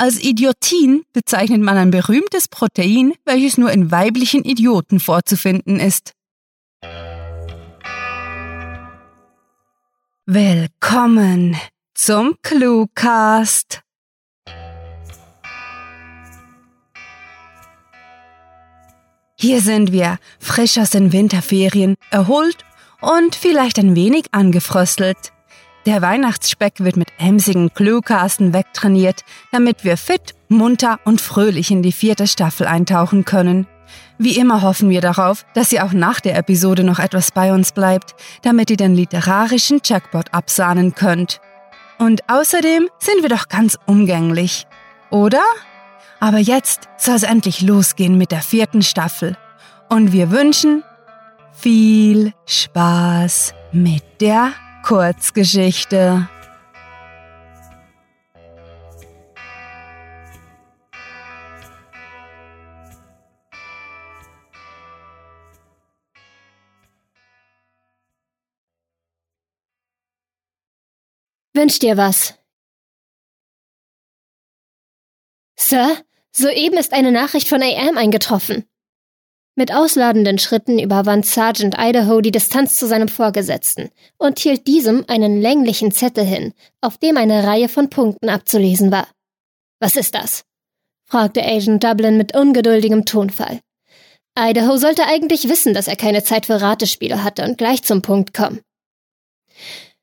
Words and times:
Als 0.00 0.18
Idiotin 0.18 1.04
bezeichnet 1.12 1.60
man 1.60 1.76
ein 1.76 1.90
berühmtes 1.90 2.48
Protein, 2.48 3.12
welches 3.26 3.58
nur 3.58 3.70
in 3.70 3.90
weiblichen 3.90 4.44
Idioten 4.44 4.98
vorzufinden 4.98 5.78
ist. 5.78 6.14
Willkommen 10.24 11.54
zum 11.92 12.36
Cluecast. 12.40 13.82
Hier 19.38 19.60
sind 19.60 19.92
wir, 19.92 20.16
frisch 20.38 20.78
aus 20.78 20.88
den 20.88 21.12
Winterferien, 21.12 21.96
erholt 22.10 22.64
und 23.02 23.34
vielleicht 23.34 23.78
ein 23.78 23.94
wenig 23.94 24.24
angefröstelt. 24.32 25.34
Der 25.86 26.02
Weihnachtsspeck 26.02 26.80
wird 26.80 26.96
mit 26.96 27.08
emsigen 27.18 27.72
Cluecasten 27.72 28.52
wegtrainiert, 28.52 29.24
damit 29.50 29.82
wir 29.82 29.96
fit, 29.96 30.34
munter 30.48 31.00
und 31.04 31.22
fröhlich 31.22 31.70
in 31.70 31.82
die 31.82 31.92
vierte 31.92 32.26
Staffel 32.26 32.66
eintauchen 32.66 33.24
können. 33.24 33.66
Wie 34.18 34.36
immer 34.36 34.60
hoffen 34.60 34.90
wir 34.90 35.00
darauf, 35.00 35.46
dass 35.54 35.72
ihr 35.72 35.84
auch 35.84 35.92
nach 35.92 36.20
der 36.20 36.36
Episode 36.36 36.84
noch 36.84 36.98
etwas 36.98 37.30
bei 37.30 37.54
uns 37.54 37.72
bleibt, 37.72 38.14
damit 38.42 38.70
ihr 38.70 38.76
den 38.76 38.94
literarischen 38.94 39.80
Jackpot 39.82 40.34
absahnen 40.34 40.94
könnt. 40.94 41.40
Und 41.98 42.28
außerdem 42.28 42.88
sind 42.98 43.22
wir 43.22 43.30
doch 43.30 43.48
ganz 43.48 43.78
umgänglich. 43.86 44.66
Oder? 45.10 45.42
Aber 46.20 46.38
jetzt 46.38 46.88
soll 46.98 47.14
es 47.14 47.22
endlich 47.22 47.62
losgehen 47.62 48.18
mit 48.18 48.30
der 48.30 48.42
vierten 48.42 48.82
Staffel. 48.82 49.38
Und 49.88 50.12
wir 50.12 50.30
wünschen 50.30 50.84
viel 51.52 52.34
Spaß 52.46 53.54
mit 53.72 54.02
der 54.20 54.52
Kurzgeschichte. 54.90 56.28
Wünsch 71.54 71.78
dir 71.78 71.96
was. 71.96 72.34
Sir, 75.56 76.02
soeben 76.32 76.76
ist 76.76 76.92
eine 76.92 77.12
Nachricht 77.12 77.48
von 77.48 77.62
AM 77.62 77.96
eingetroffen. 77.96 78.68
Mit 79.60 79.74
ausladenden 79.74 80.38
Schritten 80.38 80.78
überwand 80.78 81.26
Sergeant 81.26 81.76
Idaho 81.78 82.22
die 82.22 82.30
Distanz 82.30 82.78
zu 82.78 82.86
seinem 82.86 83.08
Vorgesetzten 83.08 83.90
und 84.16 84.38
hielt 84.38 84.66
diesem 84.66 85.04
einen 85.06 85.38
länglichen 85.38 85.92
Zettel 85.92 86.24
hin, 86.24 86.54
auf 86.80 86.96
dem 86.96 87.18
eine 87.18 87.44
Reihe 87.44 87.68
von 87.68 87.90
Punkten 87.90 88.30
abzulesen 88.30 88.90
war. 88.90 89.06
Was 89.78 89.96
ist 89.96 90.14
das? 90.14 90.44
fragte 91.04 91.44
Agent 91.44 91.84
Dublin 91.84 92.16
mit 92.16 92.34
ungeduldigem 92.34 93.04
Tonfall. 93.04 93.60
Idaho 94.34 94.78
sollte 94.78 95.04
eigentlich 95.04 95.46
wissen, 95.50 95.74
dass 95.74 95.88
er 95.88 95.96
keine 95.96 96.24
Zeit 96.24 96.46
für 96.46 96.62
Ratespiele 96.62 97.22
hatte 97.22 97.44
und 97.44 97.58
gleich 97.58 97.82
zum 97.82 98.00
Punkt 98.00 98.32
kommen. 98.32 98.62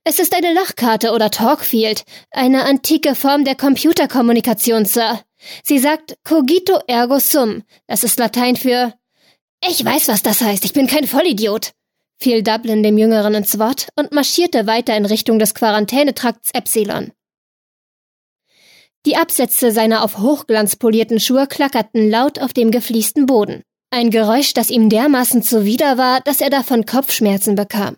Es 0.03 0.19
ist 0.19 0.35
eine 0.35 0.53
Lachkarte 0.53 1.13
oder 1.13 1.31
Talkfield, 1.31 2.03
eine 2.29 2.63
antike 2.63 3.15
Form 3.15 3.43
der 3.43 3.55
Computerkommunikation, 3.55 4.85
Sir. 4.85 5.19
Sie 5.63 5.79
sagt 5.79 6.15
cogito 6.23 6.79
ergo 6.85 7.17
sum. 7.17 7.63
Das 7.87 8.03
ist 8.03 8.19
Latein 8.19 8.55
für 8.55 8.93
Ich 9.65 9.83
weiß, 9.83 10.07
was 10.07 10.23
das 10.23 10.41
heißt. 10.41 10.65
Ich 10.65 10.73
bin 10.73 10.87
kein 10.87 11.07
Vollidiot. 11.07 11.71
fiel 12.19 12.41
Dublin 12.41 12.81
dem 12.81 12.97
Jüngeren 12.97 13.35
ins 13.35 13.59
Wort 13.59 13.89
und 13.95 14.11
marschierte 14.11 14.65
weiter 14.65 14.97
in 14.97 15.05
Richtung 15.05 15.37
des 15.39 15.53
Quarantänetrakts 15.53 16.51
Epsilon. 16.51 17.11
Die 19.05 19.15
Absätze 19.15 19.71
seiner 19.71 20.03
auf 20.03 20.17
Hochglanz 20.17 20.75
polierten 20.75 21.19
Schuhe 21.19 21.47
klackerten 21.47 22.09
laut 22.09 22.39
auf 22.39 22.53
dem 22.53 22.71
gefliesten 22.71 23.25
Boden. 23.25 23.61
Ein 23.89 24.09
Geräusch, 24.09 24.53
das 24.53 24.69
ihm 24.69 24.89
dermaßen 24.89 25.43
zuwider 25.43 25.97
war, 25.97 26.21
dass 26.21 26.41
er 26.41 26.49
davon 26.49 26.85
Kopfschmerzen 26.85 27.55
bekam. 27.55 27.97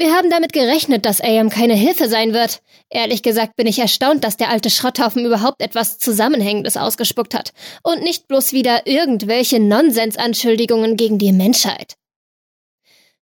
Wir 0.00 0.14
haben 0.14 0.30
damit 0.30 0.52
gerechnet, 0.52 1.04
dass 1.04 1.20
AM 1.20 1.50
keine 1.50 1.74
Hilfe 1.74 2.08
sein 2.08 2.32
wird. 2.32 2.62
Ehrlich 2.88 3.24
gesagt 3.24 3.56
bin 3.56 3.66
ich 3.66 3.80
erstaunt, 3.80 4.22
dass 4.22 4.36
der 4.36 4.48
alte 4.48 4.70
Schrotthaufen 4.70 5.24
überhaupt 5.26 5.60
etwas 5.60 5.98
Zusammenhängendes 5.98 6.76
ausgespuckt 6.76 7.34
hat 7.34 7.52
und 7.82 8.02
nicht 8.02 8.28
bloß 8.28 8.52
wieder 8.52 8.86
irgendwelche 8.86 9.58
Nonsensanschuldigungen 9.58 10.96
gegen 10.96 11.18
die 11.18 11.32
Menschheit. 11.32 11.94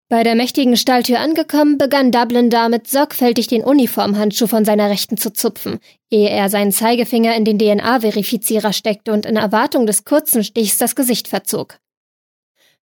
Bei 0.07 0.23
der 0.23 0.35
mächtigen 0.35 0.77
Stalltür 0.77 1.19
angekommen, 1.19 1.79
begann 1.79 2.11
Dublin 2.11 2.51
damit, 2.51 2.87
sorgfältig 2.87 3.47
den 3.47 3.63
Uniformhandschuh 3.63 4.47
von 4.47 4.63
seiner 4.63 4.91
Rechten 4.91 5.17
zu 5.17 5.33
zupfen, 5.33 5.79
ehe 6.11 6.29
er 6.29 6.49
seinen 6.49 6.71
Zeigefinger 6.71 7.35
in 7.35 7.43
den 7.43 7.57
DNA-Verifizierer 7.57 8.71
steckte 8.71 9.13
und 9.13 9.25
in 9.25 9.35
Erwartung 9.35 9.87
des 9.87 10.05
kurzen 10.05 10.43
Stichs 10.43 10.77
das 10.77 10.95
Gesicht 10.95 11.27
verzog. 11.27 11.79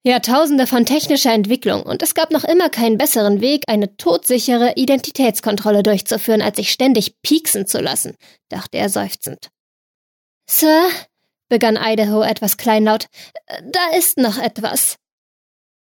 Jahrtausende 0.06 0.66
von 0.66 0.84
technischer 0.84 1.32
Entwicklung 1.32 1.82
und 1.82 2.02
es 2.02 2.14
gab 2.14 2.30
noch 2.30 2.44
immer 2.44 2.68
keinen 2.68 2.98
besseren 2.98 3.40
Weg, 3.40 3.64
eine 3.68 3.96
todsichere 3.96 4.74
Identitätskontrolle 4.76 5.82
durchzuführen, 5.82 6.42
als 6.42 6.56
sich 6.56 6.70
ständig 6.70 7.22
pieksen 7.22 7.66
zu 7.66 7.80
lassen, 7.80 8.14
dachte 8.50 8.76
er 8.76 8.90
seufzend. 8.90 9.48
Sir, 10.46 10.86
begann 11.48 11.78
Idaho 11.80 12.22
etwas 12.22 12.58
kleinlaut, 12.58 13.06
da 13.46 13.96
ist 13.96 14.18
noch 14.18 14.36
etwas. 14.36 14.96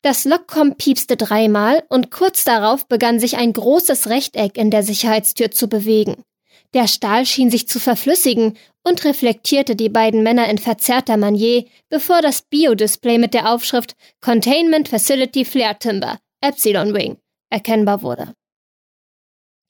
Das 0.02 0.26
Lokkom 0.26 0.76
piepste 0.76 1.16
dreimal 1.16 1.84
und 1.88 2.12
kurz 2.12 2.44
darauf 2.44 2.88
begann 2.88 3.20
sich 3.20 3.38
ein 3.38 3.54
großes 3.54 4.08
Rechteck 4.08 4.58
in 4.58 4.72
der 4.72 4.84
Sicherheitstür 4.84 5.52
zu 5.52 5.70
bewegen. 5.70 6.24
Der 6.74 6.88
Stahl 6.88 7.26
schien 7.26 7.52
sich 7.52 7.68
zu 7.68 7.80
verflüssigen 7.80 8.58
und 8.84 9.04
reflektierte 9.04 9.76
die 9.76 9.90
beiden 9.90 10.24
Männer 10.24 10.50
in 10.50 10.58
verzerrter 10.58 11.18
Manier, 11.18 11.66
bevor 11.90 12.22
das 12.22 12.44
Biodisplay 12.44 13.18
mit 13.18 13.34
der 13.34 13.52
Aufschrift 13.52 13.96
Containment 14.22 14.88
Facility 14.88 15.44
Flare 15.44 15.78
Timber, 15.78 16.20
Epsilon 16.42 16.94
Wing, 16.94 17.18
erkennbar 17.50 18.02
wurde. 18.02 18.34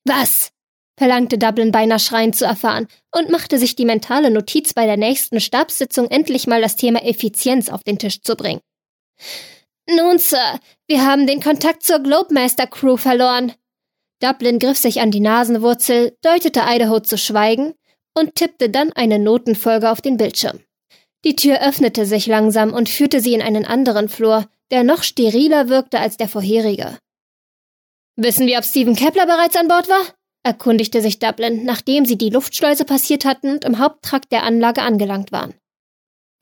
Was? 0.06 0.52
verlangte 0.98 1.40
Dublin 1.40 1.72
beinahe 1.72 1.98
schreiend 1.98 2.36
zu 2.36 2.46
erfahren 2.46 2.88
und 3.12 3.32
machte 3.32 3.58
sich 3.58 3.76
die 3.76 3.86
mentale 3.86 4.30
Notiz 4.30 4.76
bei 4.76 4.86
der 4.86 4.98
nächsten 4.98 5.40
Stabssitzung 5.40 6.08
endlich 6.12 6.46
mal 6.46 6.62
das 6.62 6.76
Thema 6.76 7.04
Effizienz 7.04 7.70
auf 7.70 7.84
den 7.84 7.98
Tisch 7.98 8.22
zu 8.22 8.36
bringen. 8.36 8.62
Nun, 9.90 10.20
Sir, 10.20 10.60
wir 10.88 11.04
haben 11.04 11.26
den 11.26 11.42
Kontakt 11.42 11.82
zur 11.82 12.00
Globemaster 12.00 12.68
Crew 12.68 12.98
verloren. 12.98 13.54
Dublin 14.22 14.60
griff 14.60 14.78
sich 14.78 15.02
an 15.02 15.12
die 15.12 15.20
Nasenwurzel, 15.20 16.16
deutete 16.22 16.62
Idaho 16.66 17.00
zu 17.00 17.18
schweigen 17.18 17.74
und 18.16 18.36
tippte 18.36 18.70
dann 18.70 18.94
eine 18.94 19.20
Notenfolge 19.20 19.92
auf 19.92 20.02
den 20.02 20.18
Bildschirm. 20.18 20.60
Die 21.26 21.36
Tür 21.36 21.62
öffnete 21.62 22.06
sich 22.06 22.28
langsam 22.28 22.74
und 22.74 22.90
führte 22.90 23.22
sie 23.22 23.34
in 23.34 23.42
einen 23.42 23.66
anderen 23.66 24.10
Flur, 24.10 24.48
der 24.72 24.84
noch 24.84 25.04
steriler 25.04 25.70
wirkte 25.70 26.00
als 26.00 26.18
der 26.18 26.28
vorherige. 26.28 26.98
Wissen 28.16 28.48
wir, 28.48 28.58
ob 28.58 28.66
Stephen 28.66 28.96
Kepler 28.96 29.26
bereits 29.26 29.56
an 29.56 29.68
Bord 29.68 29.90
war? 29.90 30.02
erkundigte 30.44 31.02
sich 31.02 31.20
Dublin, 31.20 31.66
nachdem 31.66 32.06
sie 32.06 32.18
die 32.18 32.30
Luftschleuse 32.30 32.86
passiert 32.86 33.26
hatten 33.26 33.52
und 33.52 33.66
im 33.66 33.78
Haupttrakt 33.78 34.32
der 34.32 34.44
Anlage 34.44 34.82
angelangt 34.82 35.32
waren. 35.32 35.54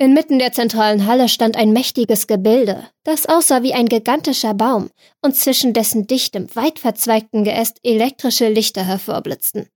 Inmitten 0.02 0.40
der 0.40 0.54
zentralen 0.54 1.06
Halle 1.08 1.28
stand 1.28 1.58
ein 1.58 1.74
mächtiges 1.74 2.26
Gebilde, 2.26 2.88
das 3.04 3.26
aussah 3.26 3.64
wie 3.64 3.74
ein 3.74 3.88
gigantischer 3.88 4.54
Baum 4.54 4.90
und 5.22 5.36
zwischen 5.36 5.74
dessen 5.74 6.08
dichtem, 6.08 6.48
weit 6.56 6.80
verzweigten 6.80 7.44
Geäst 7.44 7.80
elektrische 7.84 8.48
Lichter 8.48 8.86
hervorblitzten. 8.86 9.68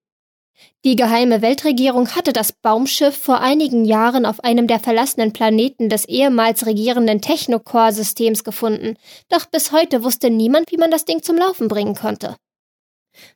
Die 0.85 0.95
geheime 0.95 1.41
Weltregierung 1.41 2.15
hatte 2.15 2.31
das 2.31 2.53
Baumschiff 2.53 3.17
vor 3.17 3.41
einigen 3.41 3.83
Jahren 3.83 4.25
auf 4.25 4.41
einem 4.45 4.67
der 4.67 4.79
verlassenen 4.79 5.33
Planeten 5.33 5.89
des 5.89 6.05
ehemals 6.05 6.65
regierenden 6.65 7.19
Technocore-Systems 7.19 8.45
gefunden, 8.45 8.95
doch 9.27 9.45
bis 9.45 9.73
heute 9.73 10.05
wusste 10.05 10.29
niemand, 10.29 10.71
wie 10.71 10.77
man 10.77 10.89
das 10.89 11.03
Ding 11.03 11.21
zum 11.21 11.35
Laufen 11.35 11.67
bringen 11.67 11.95
konnte. 11.95 12.37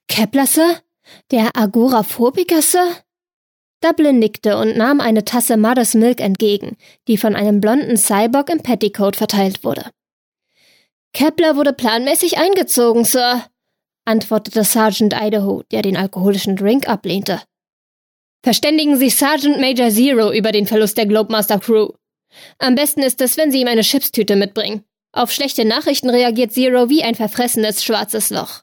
Kepler, 0.08 0.48
Sir? 0.48 0.78
Der 1.32 1.52
Agoraphobiker, 1.54 2.62
Sir? 2.62 2.88
Dublin 3.82 4.20
nickte 4.20 4.58
und 4.58 4.76
nahm 4.76 5.00
eine 5.02 5.24
Tasse 5.24 5.58
Mother's 5.58 5.94
Milk 5.94 6.20
entgegen, 6.20 6.78
die 7.08 7.18
von 7.18 7.36
einem 7.36 7.62
blonden 7.62 7.98
Cyborg 7.98 8.50
im 8.50 8.64
Petticoat 8.64 9.16
verteilt 9.16 9.64
wurde. 9.64 9.92
Kepler 11.14 11.56
wurde 11.56 11.74
planmäßig 11.74 12.38
eingezogen, 12.38 13.06
Sir, 13.06 13.46
antwortete 14.06 14.64
Sergeant 14.64 15.14
Idaho, 15.20 15.64
der 15.72 15.82
den 15.82 15.98
alkoholischen 15.98 16.56
Drink 16.56 16.88
ablehnte. 16.88 17.42
Verständigen 18.44 18.98
Sie 18.98 19.10
Sergeant 19.10 19.60
Major 19.60 19.90
Zero 19.90 20.32
über 20.32 20.52
den 20.52 20.66
Verlust 20.68 20.98
der 20.98 21.06
Globemaster 21.06 21.60
Crew. 21.60 21.90
Am 22.60 22.76
besten 22.76 23.02
ist 23.02 23.20
es, 23.22 23.38
wenn 23.38 23.52
Sie 23.52 23.62
ihm 23.62 23.68
eine 23.68 23.82
Chipstüte 23.82 24.36
mitbringen. 24.36 24.84
Auf 25.12 25.32
schlechte 25.32 25.66
Nachrichten 25.66 26.10
reagiert 26.10 26.54
Zero 26.54 26.90
wie 26.90 27.04
ein 27.04 27.16
verfressenes 27.16 27.84
schwarzes 27.84 28.30
Loch. 28.30 28.62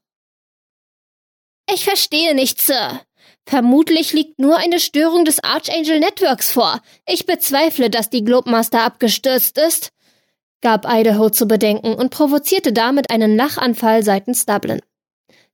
Ich 1.72 1.84
verstehe 1.84 2.34
nicht, 2.34 2.60
Sir, 2.60 3.00
Vermutlich 3.46 4.12
liegt 4.12 4.38
nur 4.38 4.56
eine 4.56 4.80
Störung 4.80 5.24
des 5.24 5.42
Archangel 5.44 6.00
Networks 6.00 6.50
vor. 6.50 6.80
Ich 7.06 7.26
bezweifle, 7.26 7.90
dass 7.90 8.10
die 8.10 8.24
Globemaster 8.24 8.82
abgestürzt 8.82 9.58
ist, 9.58 9.90
gab 10.62 10.86
Idaho 10.88 11.28
zu 11.28 11.46
bedenken 11.46 11.94
und 11.94 12.10
provozierte 12.10 12.72
damit 12.72 13.10
einen 13.10 13.36
Lachanfall 13.36 14.02
seitens 14.02 14.46
Dublin. 14.46 14.80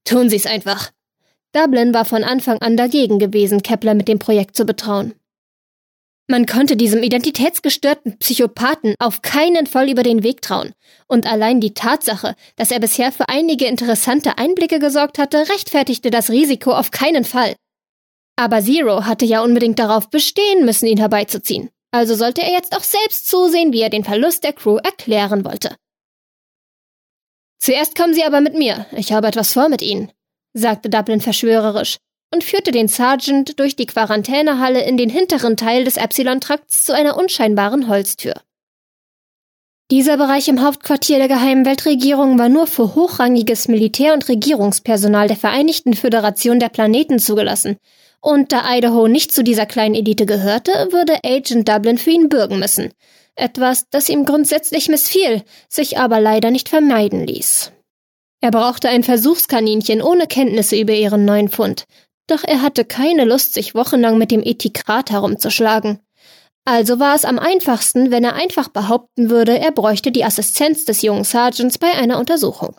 Tun 0.05 0.31
Sie's 0.31 0.47
einfach. 0.47 0.91
Dublin 1.53 1.93
war 1.93 2.05
von 2.05 2.23
Anfang 2.23 2.59
an 2.59 2.77
dagegen 2.77 3.19
gewesen, 3.19 3.63
Kepler 3.63 3.95
mit 3.95 4.07
dem 4.07 4.21
Projekt 4.21 4.57
zu 4.57 4.65
betrauen. 4.65 5.15
Man 6.29 6.47
konnte 6.47 6.77
diesem 6.77 7.03
identitätsgestörten 7.03 8.19
Psychopathen 8.19 8.95
auf 9.01 9.21
keinen 9.21 9.67
Fall 9.67 9.91
über 9.91 10.05
den 10.05 10.23
Weg 10.23 10.43
trauen. 10.43 10.75
Und 11.09 11.27
allein 11.27 11.61
die 11.61 11.75
Tatsache, 11.75 12.37
dass 12.55 12.71
er 12.71 12.79
bisher 12.79 13.11
für 13.11 13.29
einige 13.29 13.67
interessante 13.67 14.39
Einblicke 14.39 14.79
gesorgt 14.79 15.19
hatte, 15.19 15.49
rechtfertigte 15.49 16.13
das 16.13 16.31
Risiko 16.31 16.71
auf 16.71 16.93
keinen 16.93 17.25
Fall. 17.25 17.57
Aber 18.41 18.63
Zero 18.63 19.05
hatte 19.05 19.27
ja 19.27 19.43
unbedingt 19.43 19.79
darauf 19.79 20.09
bestehen 20.09 20.65
müssen, 20.65 20.87
ihn 20.87 20.97
herbeizuziehen. 20.97 21.69
Also 21.91 22.15
sollte 22.15 22.41
er 22.41 22.51
jetzt 22.51 22.75
auch 22.75 22.83
selbst 22.83 23.29
zusehen, 23.29 23.75
wie 23.75 23.83
er 23.83 23.91
den 23.91 24.03
Verlust 24.03 24.45
der 24.45 24.55
Crew 24.55 24.79
erklären 24.79 25.45
wollte. 25.45 25.77
Zuerst 27.59 27.95
kommen 27.95 28.15
Sie 28.15 28.25
aber 28.25 28.41
mit 28.41 28.55
mir. 28.55 28.87
Ich 28.97 29.13
habe 29.13 29.27
etwas 29.27 29.53
vor 29.53 29.69
mit 29.69 29.83
Ihnen, 29.83 30.11
sagte 30.55 30.89
Dublin 30.89 31.21
verschwörerisch 31.21 31.99
und 32.33 32.43
führte 32.43 32.71
den 32.71 32.89
Sergeant 32.89 33.61
durch 33.61 33.77
die 33.77 33.85
Quarantänehalle 33.85 34.85
in 34.85 34.97
den 34.97 35.11
hinteren 35.11 35.59
Teil 35.59 35.85
des 35.85 35.99
Epsilon-Trakts 35.99 36.87
zu 36.87 36.95
einer 36.95 37.19
unscheinbaren 37.19 37.89
Holztür. 37.89 38.33
Dieser 39.91 40.17
Bereich 40.17 40.49
im 40.49 40.63
Hauptquartier 40.63 41.19
der 41.19 41.29
Geheimen 41.29 41.67
Weltregierung 41.67 42.39
war 42.39 42.49
nur 42.49 42.67
für 42.67 42.95
hochrangiges 42.95 43.69
Militär- 43.69 44.15
und 44.15 44.31
Regierungspersonal 44.31 45.29
der 45.29 45.37
Vereinigten 45.37 45.93
Föderation 45.93 46.59
der 46.59 46.71
Planeten 46.71 47.19
zugelassen, 47.19 47.77
und 48.21 48.53
da 48.53 48.63
Idaho 48.75 49.09
nicht 49.09 49.33
zu 49.33 49.43
dieser 49.43 49.67
kleinen 49.67 49.95
Elite 49.95 50.27
gehörte, 50.27 50.73
würde 50.91 51.19
Agent 51.25 51.69
Dublin 51.69 51.99
für 51.99 52.11
ihn 52.11 52.29
bürgen 52.29 52.59
müssen. 52.59 52.93
Etwas, 53.35 53.89
das 53.91 54.09
ihm 54.09 54.25
grundsätzlich 54.25 54.89
missfiel, 54.89 55.43
sich 55.69 55.99
aber 55.99 56.21
leider 56.21 56.51
nicht 56.51 56.69
vermeiden 56.69 57.27
ließ. 57.27 57.73
Er 58.43 58.51
brauchte 58.51 58.89
ein 58.89 59.03
Versuchskaninchen 59.05 60.03
ohne 60.03 60.27
Kenntnisse 60.27 60.79
über 60.79 60.95
ihren 60.95 61.25
neuen 61.25 61.49
Fund, 61.49 61.85
doch 62.27 62.45
er 62.45 62.63
hatte 62.63 62.85
keine 62.85 63.25
Lust, 63.25 63.55
sich 63.55 63.75
wochenlang 63.75 64.19
mit 64.19 64.31
dem 64.31 64.43
Ethikrat 64.43 65.11
herumzuschlagen. 65.11 66.01
Also 66.65 66.99
war 66.99 67.15
es 67.15 67.25
am 67.25 67.39
einfachsten, 67.39 68.11
wenn 68.11 68.25
er 68.25 68.35
einfach 68.35 68.69
behaupten 68.69 69.31
würde, 69.31 69.59
er 69.59 69.73
bräuchte 69.73 70.13
die 70.13 70.25
Assistenz 70.25 70.85
des 70.85 71.03
jungen 71.03 71.25
Sergeants 71.25 71.79
bei 71.79 71.93
einer 71.93 72.19
Untersuchung. 72.19 72.77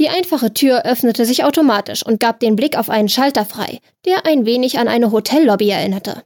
Die 0.00 0.08
einfache 0.08 0.54
Tür 0.54 0.86
öffnete 0.86 1.26
sich 1.26 1.44
automatisch 1.44 2.04
und 2.04 2.20
gab 2.20 2.40
den 2.40 2.56
Blick 2.56 2.78
auf 2.78 2.88
einen 2.88 3.10
Schalter 3.10 3.44
frei, 3.44 3.80
der 4.06 4.24
ein 4.24 4.46
wenig 4.46 4.78
an 4.78 4.88
eine 4.88 5.12
Hotellobby 5.12 5.68
erinnerte. 5.68 6.24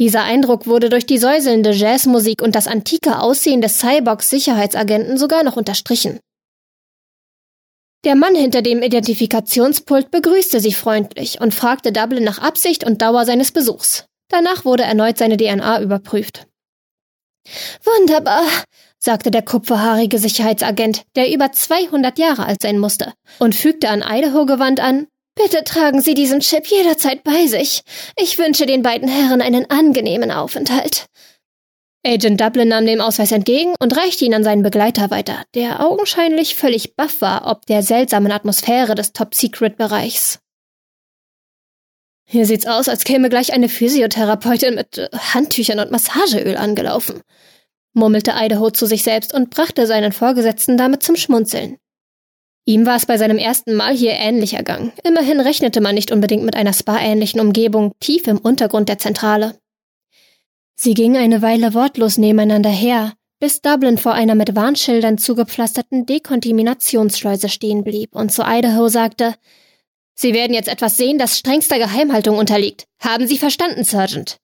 Dieser 0.00 0.24
Eindruck 0.24 0.66
wurde 0.66 0.88
durch 0.88 1.06
die 1.06 1.18
säuselnde 1.18 1.70
Jazzmusik 1.70 2.42
und 2.42 2.56
das 2.56 2.66
antike 2.66 3.20
Aussehen 3.20 3.60
des 3.60 3.78
Cyborgs-Sicherheitsagenten 3.78 5.18
sogar 5.18 5.44
noch 5.44 5.56
unterstrichen. 5.56 6.18
Der 8.04 8.16
Mann 8.16 8.34
hinter 8.34 8.60
dem 8.60 8.82
Identifikationspult 8.82 10.10
begrüßte 10.10 10.58
sie 10.58 10.72
freundlich 10.72 11.40
und 11.40 11.54
fragte 11.54 11.92
Dublin 11.92 12.24
nach 12.24 12.40
Absicht 12.40 12.82
und 12.82 13.02
Dauer 13.02 13.24
seines 13.24 13.52
Besuchs. 13.52 14.06
Danach 14.30 14.64
wurde 14.64 14.82
erneut 14.82 15.16
seine 15.16 15.36
DNA 15.36 15.80
überprüft. 15.80 16.48
Wunderbar, 17.84 18.42
sagte 19.02 19.30
der 19.30 19.42
kupferhaarige 19.42 20.18
Sicherheitsagent, 20.18 21.02
der 21.16 21.32
über 21.32 21.50
200 21.50 22.18
Jahre 22.18 22.46
alt 22.46 22.62
sein 22.62 22.78
musste, 22.78 23.12
und 23.38 23.54
fügte 23.54 23.88
an 23.88 24.04
Idaho 24.06 24.46
gewandt 24.46 24.80
an, 24.80 25.06
Bitte 25.34 25.64
tragen 25.64 26.02
Sie 26.02 26.12
diesen 26.12 26.40
Chip 26.40 26.66
jederzeit 26.66 27.24
bei 27.24 27.46
sich. 27.46 27.82
Ich 28.16 28.36
wünsche 28.36 28.66
den 28.66 28.82
beiden 28.82 29.08
Herren 29.08 29.40
einen 29.40 29.70
angenehmen 29.70 30.30
Aufenthalt. 30.30 31.06
Agent 32.04 32.40
Dublin 32.40 32.68
nahm 32.68 32.84
den 32.84 33.00
Ausweis 33.00 33.32
entgegen 33.32 33.74
und 33.80 33.96
reichte 33.96 34.24
ihn 34.24 34.34
an 34.34 34.44
seinen 34.44 34.62
Begleiter 34.62 35.10
weiter, 35.10 35.44
der 35.54 35.80
augenscheinlich 35.80 36.56
völlig 36.56 36.96
baff 36.96 37.20
war 37.20 37.46
ob 37.46 37.64
der 37.66 37.82
seltsamen 37.82 38.32
Atmosphäre 38.32 38.94
des 38.94 39.12
Top-Secret-Bereichs. 39.12 40.40
Hier 42.28 42.44
sieht's 42.46 42.66
aus, 42.66 42.88
als 42.88 43.04
käme 43.04 43.28
gleich 43.28 43.52
eine 43.52 43.68
Physiotherapeutin 43.68 44.74
mit 44.74 44.98
äh, 44.98 45.08
Handtüchern 45.12 45.78
und 45.78 45.90
Massageöl 45.90 46.56
angelaufen, 46.56 47.20
murmelte 47.94 48.32
Idaho 48.36 48.70
zu 48.70 48.86
sich 48.86 49.02
selbst 49.02 49.34
und 49.34 49.50
brachte 49.50 49.86
seinen 49.86 50.12
Vorgesetzten 50.12 50.76
damit 50.76 51.02
zum 51.02 51.16
Schmunzeln. 51.16 51.78
Ihm 52.64 52.86
war 52.86 52.96
es 52.96 53.06
bei 53.06 53.18
seinem 53.18 53.38
ersten 53.38 53.74
Mal 53.74 53.94
hier 53.94 54.12
ähnlich 54.12 54.54
ergangen. 54.54 54.92
Immerhin 55.02 55.40
rechnete 55.40 55.80
man 55.80 55.94
nicht 55.94 56.12
unbedingt 56.12 56.44
mit 56.44 56.54
einer 56.54 56.72
spa-ähnlichen 56.72 57.40
Umgebung 57.40 57.92
tief 57.98 58.26
im 58.28 58.38
Untergrund 58.38 58.88
der 58.88 58.98
Zentrale. 58.98 59.58
Sie 60.76 60.94
gingen 60.94 61.16
eine 61.16 61.42
Weile 61.42 61.74
wortlos 61.74 62.18
nebeneinander 62.18 62.70
her, 62.70 63.14
bis 63.40 63.60
Dublin 63.60 63.98
vor 63.98 64.12
einer 64.12 64.36
mit 64.36 64.54
Warnschildern 64.54 65.18
zugepflasterten 65.18 66.06
Dekontaminationsschleuse 66.06 67.48
stehen 67.48 67.82
blieb 67.82 68.14
und 68.14 68.30
zu 68.30 68.42
Idaho 68.46 68.88
sagte, 68.88 69.34
Sie 70.14 70.34
werden 70.34 70.54
jetzt 70.54 70.68
etwas 70.68 70.96
sehen, 70.96 71.18
das 71.18 71.38
strengster 71.38 71.78
Geheimhaltung 71.78 72.38
unterliegt. 72.38 72.84
Haben 73.00 73.26
Sie 73.26 73.38
verstanden, 73.38 73.82
Sergeant? 73.82 74.36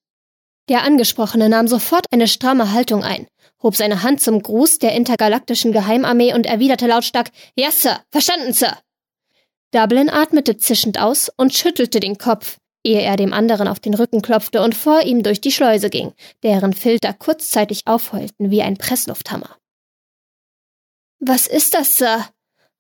Der 0.68 0.82
Angesprochene 0.82 1.48
nahm 1.48 1.68
sofort 1.68 2.06
eine 2.10 2.26
stramme 2.26 2.72
Haltung 2.72 3.04
ein, 3.04 3.26
hob 3.62 3.76
seine 3.76 4.02
Hand 4.02 4.20
zum 4.20 4.43
Gruß 4.43 4.78
der 4.78 4.94
intergalaktischen 4.94 5.72
Geheimarmee 5.72 6.34
und 6.34 6.46
erwiderte 6.46 6.87
lautstark, 6.87 7.31
Ja, 7.56 7.70
Sir, 7.70 8.00
verstanden, 8.10 8.52
Sir. 8.52 8.76
Dublin 9.72 10.08
atmete 10.08 10.56
zischend 10.56 10.99
aus 10.99 11.31
und 11.37 11.55
schüttelte 11.55 12.00
den 12.00 12.16
Kopf, 12.19 12.58
ehe 12.84 13.02
er 13.02 13.16
dem 13.16 13.32
anderen 13.32 13.69
auf 13.69 13.81
den 13.81 13.94
Rücken 13.94 14.22
klopfte 14.22 14.62
und 14.62 14.75
vor 14.75 15.02
ihm 15.02 15.22
durch 15.22 15.40
die 15.40 15.52
Schleuse 15.52 15.90
ging, 15.90 16.14
deren 16.43 16.72
Filter 16.72 17.12
kurzzeitig 17.12 17.82
aufheulten 17.87 18.50
wie 18.50 18.62
ein 18.62 18.78
Presslufthammer. 18.78 19.56
Was 21.20 21.46
ist 21.46 21.75
das, 21.75 21.96
Sir? 21.96 22.25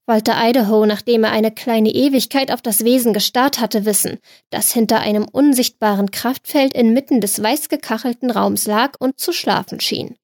wollte 0.06 0.32
Idaho, 0.34 0.86
nachdem 0.86 1.24
er 1.24 1.32
eine 1.32 1.52
kleine 1.52 1.90
Ewigkeit 1.90 2.50
auf 2.50 2.62
das 2.62 2.82
Wesen 2.82 3.12
gestarrt 3.12 3.60
hatte, 3.60 3.84
wissen, 3.84 4.18
das 4.48 4.72
hinter 4.72 5.00
einem 5.00 5.28
unsichtbaren 5.30 6.10
Kraftfeld 6.10 6.72
inmitten 6.72 7.20
des 7.20 7.42
weiß 7.42 7.68
gekachelten 7.68 8.30
Raums 8.30 8.66
lag 8.66 8.94
und 8.98 9.20
zu 9.20 9.32
schlafen 9.32 9.80
schien. 9.80 10.16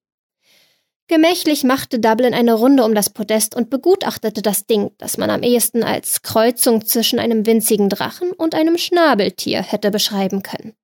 Gemächlich 1.06 1.65
machte 1.65 1.99
Dublin 1.99 2.33
eine 2.33 2.55
Runde 2.55 2.83
um 2.83 2.95
das 2.95 3.11
Podest 3.11 3.55
und 3.55 3.69
begutachtete 3.69 4.41
das 4.41 4.67
Ding, 4.67 4.91
das 4.97 5.19
man 5.19 5.29
am 5.29 5.43
ehesten 5.43 5.83
als 5.83 6.23
Kreuzung 6.23 6.87
zwischen 6.87 7.19
einem 7.19 7.45
winzigen 7.45 7.91
Drachen 7.91 8.33
und 8.33 8.55
einem 8.55 8.79
Schnabeltier 8.79 9.62
hätte 9.62 9.91
beschreiben 9.91 10.43
können. 10.43 10.75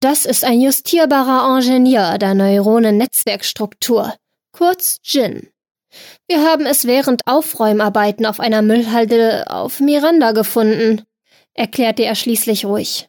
Das 0.00 0.26
ist 0.26 0.44
ein 0.44 0.60
justierbarer 0.60 1.56
Ingenieur 1.56 2.18
der 2.18 2.34
Neuronen-Netzwerkstruktur, 2.34 4.14
kurz 4.50 4.98
GIN. 5.02 5.48
Wir 6.26 6.42
haben 6.42 6.66
es 6.66 6.86
während 6.86 7.22
Aufräumarbeiten 7.26 8.26
auf 8.26 8.40
einer 8.40 8.62
Müllhalde 8.62 9.44
auf 9.48 9.80
Miranda 9.80 10.32
gefunden, 10.32 11.04
erklärte 11.54 12.04
er 12.04 12.16
schließlich 12.16 12.66
ruhig. 12.66 13.08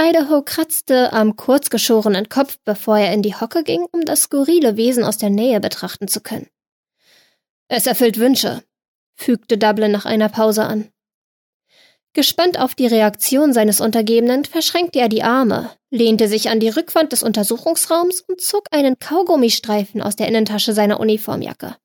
Idaho 0.00 0.42
kratzte 0.42 1.12
am 1.12 1.34
kurzgeschorenen 1.34 2.28
Kopf, 2.28 2.58
bevor 2.64 2.98
er 2.98 3.12
in 3.12 3.22
die 3.22 3.34
Hocke 3.34 3.64
ging, 3.64 3.84
um 3.90 4.04
das 4.04 4.22
skurrile 4.22 4.76
Wesen 4.76 5.02
aus 5.02 5.18
der 5.18 5.30
Nähe 5.30 5.58
betrachten 5.58 6.06
zu 6.06 6.20
können. 6.20 6.48
Es 7.66 7.86
erfüllt 7.86 8.18
Wünsche, 8.18 8.62
fügte 9.16 9.58
Dublin 9.58 9.90
nach 9.90 10.04
einer 10.04 10.28
Pause 10.28 10.64
an. 10.64 10.92
Gespannt 12.12 12.60
auf 12.60 12.76
die 12.76 12.86
Reaktion 12.86 13.52
seines 13.52 13.80
Untergebenen 13.80 14.44
verschränkte 14.44 15.00
er 15.00 15.08
die 15.08 15.24
Arme, 15.24 15.70
lehnte 15.90 16.28
sich 16.28 16.48
an 16.48 16.60
die 16.60 16.68
Rückwand 16.68 17.12
des 17.12 17.24
Untersuchungsraums 17.24 18.20
und 18.20 18.40
zog 18.40 18.66
einen 18.70 19.00
Kaugummistreifen 19.00 20.00
aus 20.00 20.14
der 20.14 20.28
Innentasche 20.28 20.74
seiner 20.74 21.00
Uniformjacke. 21.00 21.76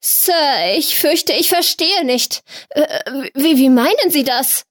Sir, 0.00 0.34
ich 0.76 0.98
fürchte, 0.98 1.32
ich 1.32 1.48
verstehe 1.48 2.04
nicht. 2.04 2.42
Äh, 2.70 3.30
wie, 3.34 3.56
wie 3.56 3.70
meinen 3.70 4.10
Sie 4.10 4.24
das? 4.24 4.64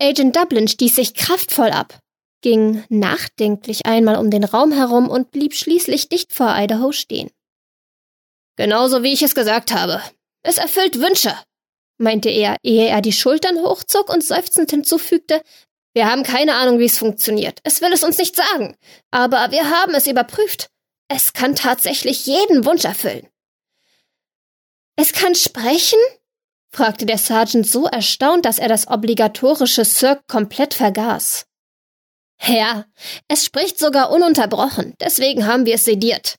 Agent 0.00 0.36
Dublin 0.36 0.68
stieß 0.68 0.96
sich 0.96 1.14
kraftvoll 1.14 1.70
ab, 1.70 1.98
ging 2.42 2.84
nachdenklich 2.88 3.86
einmal 3.86 4.16
um 4.16 4.30
den 4.30 4.44
Raum 4.44 4.72
herum 4.72 5.08
und 5.08 5.30
blieb 5.30 5.54
schließlich 5.54 6.08
dicht 6.08 6.32
vor 6.32 6.54
Idaho 6.56 6.92
stehen. 6.92 7.30
Genauso 8.56 9.02
wie 9.02 9.12
ich 9.12 9.22
es 9.22 9.34
gesagt 9.34 9.72
habe. 9.72 10.02
Es 10.42 10.58
erfüllt 10.58 11.00
Wünsche, 11.00 11.36
meinte 11.98 12.28
er, 12.28 12.56
ehe 12.62 12.88
er 12.88 13.00
die 13.00 13.12
Schultern 13.12 13.58
hochzog 13.58 14.08
und 14.10 14.22
seufzend 14.22 14.70
hinzufügte, 14.70 15.42
wir 15.96 16.10
haben 16.10 16.24
keine 16.24 16.56
Ahnung, 16.56 16.78
wie 16.78 16.84
es 16.84 16.98
funktioniert. 16.98 17.60
Es 17.64 17.80
will 17.80 17.90
es 17.90 18.04
uns 18.04 18.18
nicht 18.18 18.36
sagen. 18.36 18.76
Aber 19.10 19.50
wir 19.50 19.70
haben 19.70 19.94
es 19.94 20.06
überprüft. 20.06 20.68
Es 21.08 21.32
kann 21.32 21.54
tatsächlich 21.54 22.26
jeden 22.26 22.66
Wunsch 22.66 22.84
erfüllen. 22.84 23.26
Es 24.96 25.14
kann 25.14 25.34
sprechen? 25.34 25.98
Fragte 26.70 27.06
der 27.06 27.18
Sergeant 27.18 27.66
so 27.66 27.86
erstaunt, 27.86 28.44
dass 28.44 28.58
er 28.58 28.68
das 28.68 28.88
obligatorische 28.88 29.84
Cirque 29.84 30.22
komplett 30.26 30.74
vergaß. 30.74 31.46
Ja, 32.46 32.84
es 33.28 33.44
spricht 33.44 33.78
sogar 33.78 34.10
ununterbrochen, 34.10 34.94
deswegen 35.00 35.46
haben 35.46 35.64
wir 35.64 35.76
es 35.76 35.86
sediert, 35.86 36.36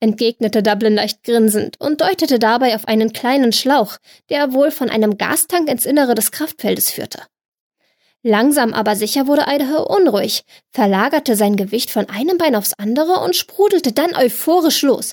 entgegnete 0.00 0.62
Dublin 0.62 0.94
leicht 0.94 1.22
grinsend 1.24 1.76
und 1.80 2.00
deutete 2.00 2.38
dabei 2.38 2.74
auf 2.74 2.86
einen 2.86 3.12
kleinen 3.12 3.52
Schlauch, 3.52 3.96
der 4.28 4.52
wohl 4.52 4.70
von 4.70 4.90
einem 4.90 5.16
Gastank 5.16 5.68
ins 5.68 5.86
Innere 5.86 6.14
des 6.14 6.32
Kraftfeldes 6.32 6.90
führte. 6.90 7.22
Langsam 8.22 8.74
aber 8.74 8.96
sicher 8.96 9.26
wurde 9.26 9.46
Idaho 9.48 9.82
unruhig, 9.84 10.42
verlagerte 10.70 11.36
sein 11.36 11.56
Gewicht 11.56 11.90
von 11.90 12.08
einem 12.08 12.36
Bein 12.36 12.56
aufs 12.56 12.74
andere 12.74 13.20
und 13.20 13.36
sprudelte 13.36 13.92
dann 13.92 14.14
euphorisch 14.14 14.82
los. 14.82 15.12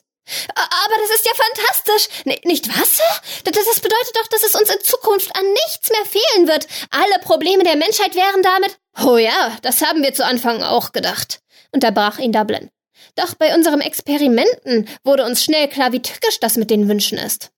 Aber 0.56 0.96
das 1.02 1.16
ist 1.16 1.26
ja 1.26 1.32
fantastisch. 1.36 2.24
N 2.26 2.36
nicht 2.44 2.68
was? 2.68 3.00
Das 3.44 3.80
bedeutet 3.80 4.16
doch, 4.16 4.28
dass 4.28 4.44
es 4.44 4.56
uns 4.56 4.70
in 4.70 4.82
Zukunft 4.82 5.36
an 5.36 5.46
nichts 5.46 5.90
mehr 5.90 6.06
fehlen 6.06 6.48
wird. 6.48 6.68
Alle 6.90 7.20
Probleme 7.22 7.64
der 7.64 7.76
Menschheit 7.76 8.16
wären 8.16 8.42
damit. 8.42 8.78
Oh 9.04 9.18
ja, 9.18 9.58
das 9.62 9.82
haben 9.82 10.04
wir 10.04 10.14
zu 10.14 10.26
Anfang 10.26 10.64
auch 10.64 10.92
gedacht, 10.94 11.40
unterbrach 11.72 12.18
ihn 12.18 12.32
Dublin. 12.32 12.70
Doch 13.16 13.36
bei 13.36 13.54
unserem 13.56 13.82
Experimenten 13.82 14.88
wurde 15.04 15.26
uns 15.26 15.44
schnell 15.44 15.68
klar, 15.68 15.92
wie 15.92 16.02
tückisch 16.02 16.40
das 16.40 16.58
mit 16.58 16.70
den 16.70 16.88
Wünschen 16.90 17.18
ist. 17.18 17.52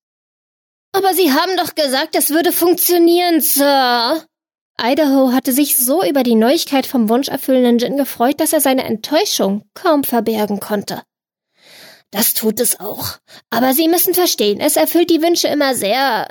Aber 0.92 1.14
Sie 1.14 1.32
haben 1.32 1.56
doch 1.58 1.76
gesagt, 1.76 2.16
es 2.16 2.32
würde 2.32 2.52
funktionieren, 2.52 3.40
Sir. 3.40 4.26
Idaho 4.80 5.32
hatte 5.32 5.54
sich 5.54 5.78
so 5.78 6.04
über 6.04 6.24
die 6.24 6.36
Neuigkeit 6.36 6.86
vom 6.86 7.10
wunscherfüllenden 7.10 7.80
Gin 7.80 7.98
gefreut, 7.98 8.40
dass 8.40 8.54
er 8.54 8.62
seine 8.62 8.84
Enttäuschung 8.84 9.64
kaum 9.74 10.04
verbergen 10.04 10.60
konnte. 10.60 11.04
Das 12.12 12.34
tut 12.34 12.60
es 12.60 12.80
auch. 12.80 13.18
Aber 13.50 13.74
Sie 13.74 13.88
müssen 13.88 14.14
verstehen, 14.14 14.60
es 14.60 14.76
erfüllt 14.76 15.10
die 15.10 15.22
Wünsche 15.22 15.48
immer 15.48 15.76
sehr. 15.76 16.28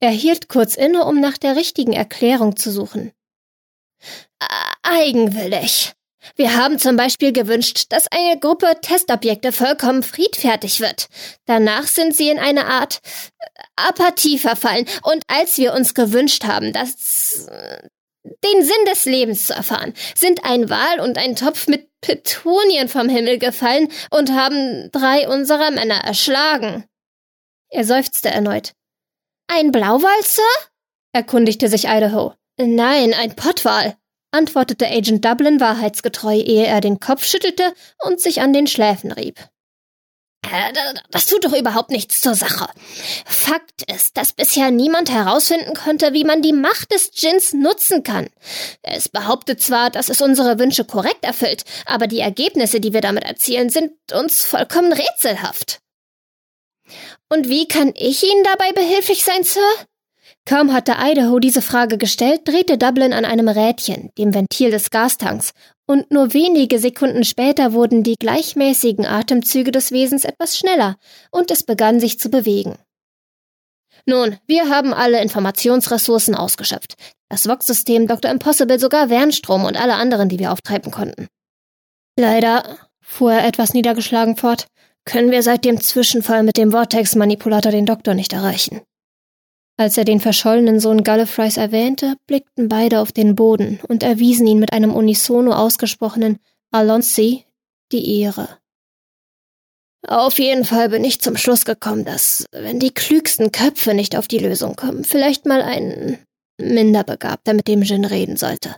Er 0.00 0.10
hielt 0.10 0.48
kurz 0.48 0.76
inne, 0.76 1.04
um 1.04 1.20
nach 1.20 1.36
der 1.36 1.56
richtigen 1.56 1.92
Erklärung 1.92 2.56
zu 2.56 2.70
suchen. 2.70 3.12
Eigenwillig. 4.82 5.92
Wir 6.36 6.56
haben 6.56 6.78
zum 6.78 6.96
Beispiel 6.96 7.32
gewünscht, 7.32 7.86
dass 7.90 8.06
eine 8.10 8.38
Gruppe 8.38 8.76
Testobjekte 8.80 9.52
vollkommen 9.52 10.02
friedfertig 10.02 10.80
wird. 10.80 11.08
Danach 11.46 11.86
sind 11.86 12.14
sie 12.14 12.28
in 12.28 12.38
eine 12.38 12.66
Art 12.66 13.00
äh, 13.38 13.62
Apathie 13.76 14.38
verfallen. 14.38 14.86
Und 15.02 15.22
als 15.28 15.56
wir 15.58 15.72
uns 15.72 15.94
gewünscht 15.94 16.44
haben, 16.44 16.72
dass 16.72 17.46
äh, 17.46 17.88
den 18.22 18.64
Sinn 18.64 18.84
des 18.86 19.04
Lebens 19.04 19.46
zu 19.46 19.54
erfahren, 19.54 19.94
sind 20.14 20.44
ein 20.44 20.68
Wal 20.68 21.00
und 21.00 21.18
ein 21.18 21.36
Topf 21.36 21.68
mit 21.68 21.88
Petunien 22.00 22.88
vom 22.88 23.08
Himmel 23.08 23.38
gefallen 23.38 23.88
und 24.10 24.32
haben 24.32 24.90
drei 24.92 25.28
unserer 25.28 25.70
Männer 25.70 26.02
erschlagen. 26.04 26.84
Er 27.70 27.84
seufzte 27.84 28.30
erneut. 28.30 28.72
Ein 29.48 29.72
Blauwal, 29.72 30.22
Sir? 30.22 30.42
erkundigte 31.12 31.68
sich 31.68 31.84
Idaho. 31.84 32.34
Nein, 32.58 33.14
ein 33.14 33.34
Pottwal 33.36 33.96
antwortete 34.32 34.86
Agent 34.86 35.24
Dublin 35.24 35.60
wahrheitsgetreu, 35.60 36.36
ehe 36.36 36.66
er 36.66 36.80
den 36.80 37.00
Kopf 37.00 37.24
schüttelte 37.24 37.74
und 38.04 38.20
sich 38.20 38.40
an 38.40 38.52
den 38.52 38.66
Schläfen 38.66 39.12
rieb. 39.12 39.40
Äh, 40.42 40.72
das 41.10 41.26
tut 41.26 41.44
doch 41.44 41.52
überhaupt 41.52 41.90
nichts 41.90 42.20
zur 42.20 42.34
Sache. 42.34 42.68
Fakt 43.24 43.90
ist, 43.92 44.16
dass 44.16 44.32
bisher 44.32 44.70
niemand 44.70 45.10
herausfinden 45.10 45.74
konnte, 45.74 46.12
wie 46.12 46.24
man 46.24 46.42
die 46.42 46.52
Macht 46.52 46.92
des 46.92 47.10
Djinns 47.10 47.52
nutzen 47.52 48.02
kann. 48.02 48.28
Es 48.82 49.08
behauptet 49.08 49.60
zwar, 49.62 49.90
dass 49.90 50.08
es 50.08 50.20
unsere 50.20 50.58
Wünsche 50.58 50.84
korrekt 50.84 51.24
erfüllt, 51.24 51.64
aber 51.86 52.06
die 52.06 52.20
Ergebnisse, 52.20 52.80
die 52.80 52.92
wir 52.92 53.00
damit 53.00 53.24
erzielen, 53.24 53.70
sind 53.70 53.92
uns 54.12 54.44
vollkommen 54.44 54.92
rätselhaft. 54.92 55.80
Und 57.28 57.48
wie 57.48 57.68
kann 57.68 57.92
ich 57.94 58.22
Ihnen 58.24 58.42
dabei 58.42 58.72
behilflich 58.72 59.24
sein, 59.24 59.44
Sir? 59.44 59.60
Kaum 60.46 60.72
hatte 60.72 60.96
Idaho 60.98 61.38
diese 61.38 61.62
Frage 61.62 61.98
gestellt, 61.98 62.42
drehte 62.44 62.78
Dublin 62.78 63.12
an 63.12 63.24
einem 63.24 63.46
Rädchen, 63.46 64.10
dem 64.18 64.34
Ventil 64.34 64.70
des 64.70 64.90
Gastanks, 64.90 65.52
und 65.90 66.12
nur 66.12 66.32
wenige 66.32 66.78
Sekunden 66.78 67.24
später 67.24 67.72
wurden 67.72 68.04
die 68.04 68.14
gleichmäßigen 68.16 69.06
Atemzüge 69.06 69.72
des 69.72 69.90
Wesens 69.90 70.24
etwas 70.24 70.56
schneller, 70.56 70.94
und 71.32 71.50
es 71.50 71.64
begann 71.64 71.98
sich 71.98 72.20
zu 72.20 72.30
bewegen. 72.30 72.78
Nun, 74.06 74.36
wir 74.46 74.68
haben 74.68 74.94
alle 74.94 75.20
Informationsressourcen 75.20 76.36
ausgeschöpft. 76.36 76.94
Das 77.28 77.48
Vox-System, 77.48 78.06
Dr. 78.06 78.30
Impossible, 78.30 78.78
sogar 78.78 79.10
Wernstrom 79.10 79.64
und 79.64 79.76
alle 79.76 79.94
anderen, 79.94 80.28
die 80.28 80.38
wir 80.38 80.52
auftreiben 80.52 80.92
konnten. 80.92 81.26
Leider, 82.16 82.78
fuhr 83.00 83.32
er 83.32 83.44
etwas 83.44 83.74
niedergeschlagen 83.74 84.36
fort, 84.36 84.68
können 85.04 85.32
wir 85.32 85.42
seit 85.42 85.64
dem 85.64 85.80
Zwischenfall 85.80 86.44
mit 86.44 86.56
dem 86.56 86.70
Vortex-Manipulator 86.70 87.72
den 87.72 87.86
Doktor 87.86 88.14
nicht 88.14 88.32
erreichen. 88.32 88.80
Als 89.80 89.96
er 89.96 90.04
den 90.04 90.20
verschollenen 90.20 90.78
Sohn 90.78 91.04
Gallifreys 91.04 91.56
erwähnte, 91.56 92.16
blickten 92.26 92.68
beide 92.68 93.00
auf 93.00 93.12
den 93.12 93.34
Boden 93.34 93.80
und 93.88 94.02
erwiesen 94.02 94.46
ihn 94.46 94.58
mit 94.58 94.74
einem 94.74 94.92
unisono 94.92 95.52
ausgesprochenen 95.52 96.38
Alonsi 96.70 97.46
die 97.90 98.20
Ehre. 98.20 98.58
Auf 100.06 100.38
jeden 100.38 100.66
Fall 100.66 100.90
bin 100.90 101.02
ich 101.02 101.22
zum 101.22 101.38
Schluss 101.38 101.64
gekommen, 101.64 102.04
dass, 102.04 102.44
wenn 102.52 102.78
die 102.78 102.92
klügsten 102.92 103.52
Köpfe 103.52 103.94
nicht 103.94 104.18
auf 104.18 104.28
die 104.28 104.40
Lösung 104.40 104.76
kommen, 104.76 105.02
vielleicht 105.02 105.46
mal 105.46 105.62
ein 105.62 106.18
Minderbegabter 106.58 107.54
mit 107.54 107.66
dem 107.66 107.82
Gin 107.82 108.04
reden 108.04 108.36
sollte. 108.36 108.76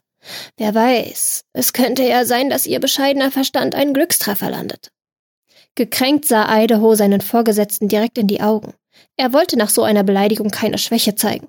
Wer 0.57 0.73
weiß, 0.73 1.43
es 1.53 1.73
könnte 1.73 2.05
ja 2.05 2.25
sein, 2.25 2.49
dass 2.49 2.65
ihr 2.65 2.79
bescheidener 2.79 3.33
Verstand 3.33 3.75
einen 3.75 3.93
Glückstreffer 3.93 4.51
landet. 4.51 4.93
Gekränkt 5.75 6.27
sah 6.27 6.63
Idaho 6.63 6.95
seinen 6.95 7.23
Vorgesetzten 7.23 7.89
direkt 7.89 8.19
in 8.19 8.29
die 8.29 8.41
Augen. 8.41 8.75
Er 9.17 9.33
wollte 9.33 9.57
nach 9.57 9.71
so 9.71 9.83
einer 9.83 10.05
Beleidigung 10.05 10.51
keine 10.51 10.79
Schwäche 10.79 11.15
zeigen. 11.15 11.49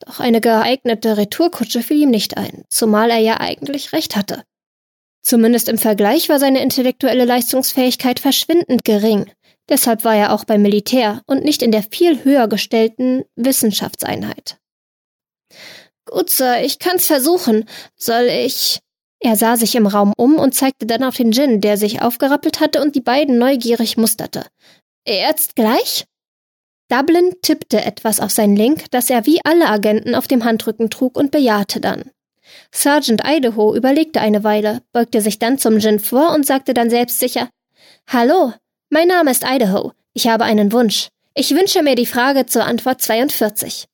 Doch 0.00 0.20
eine 0.20 0.40
geeignete 0.40 1.16
Retourkutsche 1.16 1.82
fiel 1.82 2.02
ihm 2.02 2.10
nicht 2.10 2.36
ein, 2.36 2.64
zumal 2.68 3.10
er 3.10 3.18
ja 3.18 3.40
eigentlich 3.40 3.92
recht 3.92 4.14
hatte. 4.14 4.44
Zumindest 5.22 5.68
im 5.68 5.78
Vergleich 5.78 6.28
war 6.28 6.38
seine 6.38 6.62
intellektuelle 6.62 7.24
Leistungsfähigkeit 7.24 8.20
verschwindend 8.20 8.84
gering. 8.84 9.30
Deshalb 9.68 10.04
war 10.04 10.14
er 10.14 10.32
auch 10.32 10.44
beim 10.44 10.62
Militär 10.62 11.22
und 11.26 11.44
nicht 11.44 11.62
in 11.62 11.72
der 11.72 11.82
viel 11.82 12.24
höher 12.24 12.48
gestellten 12.48 13.24
Wissenschaftseinheit. 13.36 14.58
Gut, 16.06 16.30
Sir, 16.30 16.62
ich 16.62 16.78
kann's 16.78 17.06
versuchen. 17.06 17.68
Soll 17.96 18.24
ich. 18.24 18.80
Er 19.20 19.36
sah 19.36 19.56
sich 19.56 19.74
im 19.74 19.86
Raum 19.86 20.12
um 20.16 20.36
und 20.36 20.54
zeigte 20.54 20.86
dann 20.86 21.02
auf 21.02 21.16
den 21.16 21.32
Djinn, 21.32 21.60
der 21.60 21.76
sich 21.76 22.00
aufgerappelt 22.00 22.60
hatte 22.60 22.80
und 22.80 22.94
die 22.94 23.00
beiden 23.00 23.36
neugierig 23.36 23.96
musterte. 23.96 24.46
Jetzt 25.06 25.56
gleich? 25.56 26.06
Dublin 26.88 27.34
tippte 27.42 27.84
etwas 27.84 28.18
auf 28.18 28.30
sein 28.30 28.56
Link, 28.56 28.90
das 28.90 29.10
er 29.10 29.26
wie 29.26 29.40
alle 29.44 29.68
Agenten 29.68 30.14
auf 30.14 30.26
dem 30.26 30.44
Handrücken 30.44 30.88
trug 30.88 31.16
und 31.16 31.30
bejahte 31.30 31.80
dann. 31.80 32.10
Sergeant 32.72 33.22
Idaho 33.24 33.74
überlegte 33.74 34.20
eine 34.20 34.42
Weile, 34.42 34.82
beugte 34.92 35.20
sich 35.20 35.38
dann 35.38 35.58
zum 35.58 35.80
Gin 35.80 36.00
vor 36.00 36.32
und 36.32 36.46
sagte 36.46 36.72
dann 36.72 36.88
selbstsicher 36.88 37.50
Hallo, 38.06 38.54
mein 38.88 39.08
Name 39.08 39.30
ist 39.30 39.44
Idaho. 39.46 39.92
Ich 40.14 40.28
habe 40.28 40.44
einen 40.44 40.72
Wunsch. 40.72 41.08
Ich 41.34 41.54
wünsche 41.54 41.82
mir 41.82 41.94
die 41.94 42.06
Frage 42.06 42.46
zur 42.46 42.64
Antwort 42.64 43.02
42. 43.02 43.86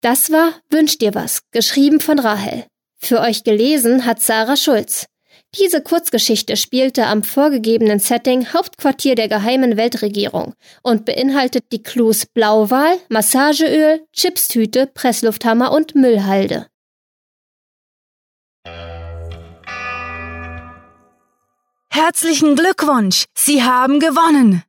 Das 0.00 0.30
war 0.30 0.54
Wünsch 0.70 0.96
dir 0.98 1.14
was, 1.14 1.42
geschrieben 1.50 2.00
von 2.00 2.18
Rahel. 2.18 2.66
Für 2.96 3.20
euch 3.20 3.44
gelesen 3.44 4.06
hat 4.06 4.22
Sarah 4.22 4.56
Schulz. 4.56 5.06
Diese 5.58 5.82
Kurzgeschichte 5.82 6.56
spielte 6.56 7.06
am 7.06 7.24
vorgegebenen 7.24 7.98
Setting 7.98 8.52
Hauptquartier 8.52 9.16
der 9.16 9.28
geheimen 9.28 9.76
Weltregierung 9.76 10.54
und 10.82 11.04
beinhaltet 11.04 11.72
die 11.72 11.82
Clues 11.82 12.24
Blauwal, 12.26 12.98
Massageöl, 13.08 14.06
Chipstüte, 14.12 14.86
Presslufthammer 14.86 15.72
und 15.72 15.96
Müllhalde. 15.96 16.68
Herzlichen 21.92 22.54
Glückwunsch, 22.54 23.24
Sie 23.34 23.64
haben 23.64 23.98
gewonnen. 23.98 24.62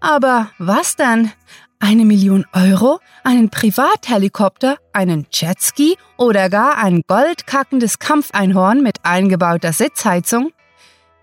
Aber 0.00 0.50
was 0.58 0.96
dann? 0.96 1.32
Eine 1.80 2.04
Million 2.04 2.44
Euro? 2.52 2.98
Einen 3.22 3.50
Privathelikopter? 3.50 4.78
Einen 4.92 5.26
Jetski? 5.32 5.96
Oder 6.16 6.50
gar 6.50 6.76
ein 6.78 7.02
goldkackendes 7.06 8.00
Kampfeinhorn 8.00 8.82
mit 8.82 8.96
eingebauter 9.04 9.72
Sitzheizung? 9.72 10.50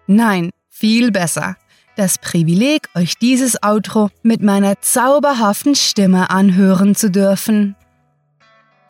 Nein, 0.08 0.52
viel 0.70 1.12
besser. 1.12 1.58
Das 1.98 2.18
Privileg, 2.20 2.90
euch 2.96 3.18
dieses 3.18 3.62
Outro 3.64 4.10
mit 4.24 4.42
meiner 4.42 4.80
zauberhaften 4.82 5.76
Stimme 5.76 6.30
anhören 6.30 6.96
zu 6.96 7.12
dürfen. 7.12 7.76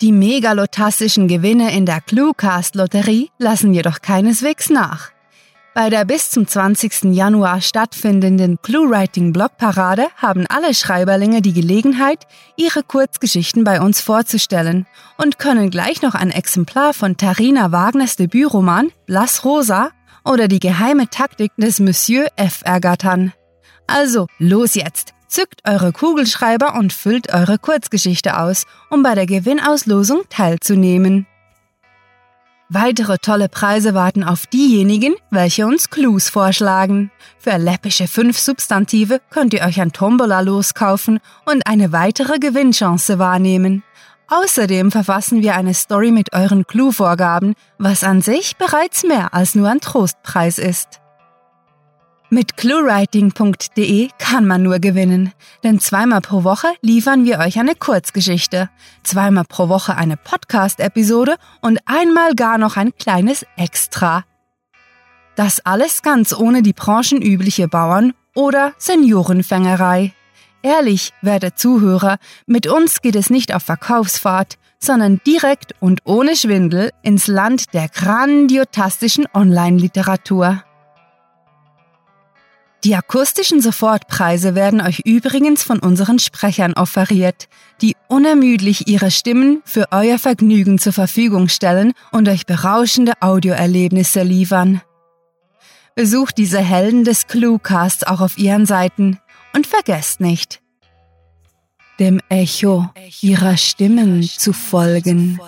Die 0.02 0.12
megalotastischen 0.12 1.28
Gewinne 1.28 1.76
in 1.76 1.86
der 1.86 2.02
Cluecast-Lotterie 2.02 3.32
lassen 3.40 3.74
jedoch 3.74 4.02
keineswegs 4.02 4.70
nach. 4.70 5.15
Bei 5.75 5.89
der 5.89 6.05
bis 6.05 6.29
zum 6.29 6.48
20. 6.48 7.13
Januar 7.13 7.60
stattfindenden 7.60 8.62
Clue-Writing-Blogparade 8.62 10.08
haben 10.15 10.46
alle 10.48 10.74
Schreiberlinge 10.74 11.41
die 11.41 11.51
Gelegenheit, 11.51 12.20
ihre 12.55 12.82
Kurzgeschichten 12.82 13.65
bei 13.65 13.82
uns 13.82 14.00
vorzustellen 14.00 14.88
und 15.17 15.38
können 15.38 15.70
gleich 15.72 16.01
noch 16.01 16.15
ein 16.15 16.32
Exemplar 16.32 16.94
von 16.94 17.17
Tarina 17.17 17.74
Wagners 17.74 18.15
Debütroman 18.15 18.94
Blass 19.05 19.44
Rosa 19.44 19.89
oder 20.24 20.48
die 20.48 20.62
geheime 20.62 21.10
Taktik 21.10 21.51
des 21.58 21.82
Monsieur 21.82 22.27
F 22.38 22.62
ergattern. 22.63 23.34
Also, 23.86 24.27
los 24.39 24.75
jetzt! 24.75 25.12
Zückt 25.27 25.60
eure 25.67 25.91
Kugelschreiber 25.91 26.75
und 26.75 26.94
füllt 26.94 27.34
eure 27.34 27.58
Kurzgeschichte 27.58 28.39
aus, 28.39 28.63
um 28.89 29.03
bei 29.03 29.13
der 29.13 29.25
Gewinnauslosung 29.25 30.22
teilzunehmen. 30.29 31.27
Weitere 32.70 33.20
tolle 33.20 33.48
Preise 33.48 33.94
warten 33.94 34.24
auf 34.24 34.48
diejenigen, 34.48 35.14
welche 35.30 35.68
uns 35.68 35.92
Clues 35.92 36.30
vorschlagen. 36.30 37.12
Für 37.38 37.58
läppische 37.58 38.08
fünf 38.08 38.40
Substantive 38.40 39.22
könnt 39.30 39.54
ihr 39.54 39.62
euch 39.62 39.80
ein 39.80 39.92
Tombola 39.92 40.40
loskaufen 40.40 41.20
und 41.46 41.68
eine 41.68 41.92
weitere 41.92 42.40
Gewinnchance 42.40 43.20
wahrnehmen. 43.20 43.84
Außerdem 44.28 44.92
verfassen 44.92 45.44
wir 45.44 45.56
eine 45.56 45.76
Story 45.76 46.10
mit 46.10 46.34
euren 46.34 46.66
Clue-Vorgaben, 46.66 47.54
was 47.78 48.04
an 48.04 48.22
sich 48.22 48.58
bereits 48.58 49.04
mehr 49.04 49.36
als 49.36 49.54
nur 49.54 49.70
ein 49.70 49.80
Trostpreis 49.80 50.58
ist. 50.58 51.02
Mit 52.32 52.58
cluewriting.de 52.58 54.10
kann 54.17 54.48
man 54.48 54.63
nur 54.63 54.79
gewinnen, 54.79 55.32
denn 55.63 55.79
zweimal 55.79 56.22
pro 56.22 56.44
Woche 56.44 56.67
liefern 56.82 57.24
wir 57.24 57.38
euch 57.38 57.60
eine 57.60 57.75
Kurzgeschichte, 57.75 58.70
zweimal 59.03 59.46
pro 59.48 59.70
Woche 59.70 59.96
eine 59.96 60.17
Podcast-Episode 60.17 61.36
und 61.62 61.79
einmal 61.86 62.34
gar 62.34 62.58
noch 62.58 62.77
ein 62.77 62.96
kleines 62.98 63.46
Extra. 63.58 64.25
Das 65.36 65.63
alles 65.65 66.01
ganz 66.01 66.34
ohne 66.34 66.63
die 66.63 66.74
branchenübliche 66.74 67.67
Bauern- 67.67 68.13
oder 68.34 68.74
Seniorenfängerei. 68.79 70.13
Ehrlich, 70.63 71.13
werte 71.22 71.53
Zuhörer, 71.53 72.17
mit 72.48 72.65
uns 72.65 73.01
geht 73.03 73.15
es 73.15 73.29
nicht 73.29 73.53
auf 73.53 73.62
Verkaufsfahrt, 73.62 74.58
sondern 74.79 75.22
direkt 75.27 75.75
und 75.79 76.01
ohne 76.05 76.36
Schwindel 76.36 76.89
ins 77.03 77.27
Land 77.27 77.74
der 77.75 77.88
grandiotastischen 77.88 79.27
Online-Literatur. 79.32 80.63
Die 82.86 82.96
akustischen 82.96 83.62
Sofortpreise 83.62 84.54
werden 84.54 84.80
euch 84.80 85.00
übrigens 85.06 85.63
von 85.63 85.80
unseren 85.80 86.20
Sprechern 86.20 86.74
offeriert, 86.74 87.48
die 87.82 87.96
unermüdlich 88.10 88.88
ihre 88.88 89.10
Stimmen 89.10 89.63
für 89.65 89.88
euer 89.89 90.20
Vergnügen 90.20 90.77
zur 90.77 90.94
Verfügung 90.94 91.50
stellen 91.50 91.94
und 92.12 92.30
euch 92.30 92.46
berauschende 92.46 93.13
Audioerlebnisse 93.22 94.22
liefern. 94.22 94.84
Besucht 95.96 96.38
diese 96.38 96.60
Helden 96.60 97.04
des 97.04 97.25
Cluecasts 97.25 98.04
auch 98.04 98.22
auf 98.22 98.38
ihren 98.38 98.68
Seiten 98.68 99.18
und 99.56 99.65
vergesst 99.65 100.22
nicht, 100.22 100.62
dem 102.00 102.22
Echo 102.30 102.88
ihrer 103.20 103.58
Stimmen 103.58 104.22
zu 104.22 104.54
folgen. 104.54 105.39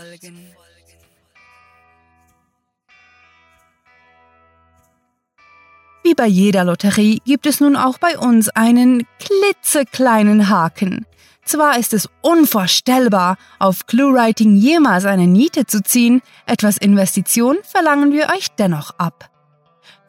Wie 6.08 6.16
bei 6.16 6.28
jeder 6.28 6.64
Lotterie 6.64 7.20
gibt 7.26 7.46
es 7.46 7.60
nun 7.60 7.76
auch 7.76 7.98
bei 7.98 8.18
uns 8.18 8.48
einen 8.48 9.06
klitzekleinen 9.20 10.48
Haken. 10.48 11.06
Zwar 11.44 11.78
ist 11.78 11.94
es 11.94 12.08
unvorstellbar, 12.22 13.36
auf 13.60 13.88
ClueWriting 13.88 14.56
jemals 14.56 15.04
eine 15.04 15.28
Niete 15.28 15.66
zu 15.66 15.84
ziehen, 15.84 16.22
etwas 16.46 16.78
Investition 16.78 17.58
verlangen 17.62 18.14
wir 18.14 18.30
euch 18.30 18.48
dennoch 18.58 18.92
ab. 18.98 19.30